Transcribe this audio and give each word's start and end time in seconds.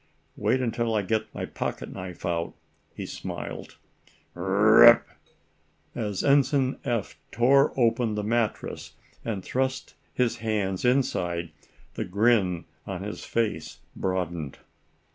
"Wait 0.35 0.59
until 0.61 0.95
I 0.95 1.03
get 1.03 1.31
my 1.31 1.45
pocket 1.45 1.93
knife 1.93 2.25
out," 2.25 2.55
he 2.95 3.05
smiled. 3.05 3.77
Rip! 4.33 4.43
r 4.43 4.43
r 4.43 4.55
r 4.55 4.65
r 4.73 4.79
rip! 4.79 5.07
As 5.93 6.23
Ensign 6.23 6.79
Eph 6.83 7.19
tore 7.31 7.71
open 7.79 8.15
the 8.15 8.23
mattress 8.23 8.93
and 9.23 9.45
thrust 9.45 9.93
his 10.11 10.37
hands 10.37 10.83
inside, 10.83 11.51
the 11.93 12.03
grin 12.03 12.65
on 12.87 13.03
his 13.03 13.23
face 13.23 13.77
broadened. 13.95 14.57